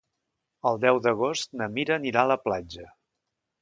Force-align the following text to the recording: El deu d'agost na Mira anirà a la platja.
El 0.69 0.81
deu 0.85 1.01
d'agost 1.07 1.55
na 1.63 1.69
Mira 1.77 1.97
anirà 2.01 2.27
a 2.27 2.35
la 2.35 2.43
platja. 2.49 2.93